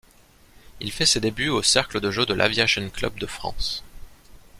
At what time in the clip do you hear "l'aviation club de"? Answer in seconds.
2.33-3.27